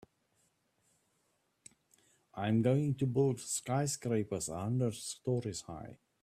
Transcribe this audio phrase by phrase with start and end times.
[2.33, 5.99] I'm going to build skyscrapers a hundred stories high.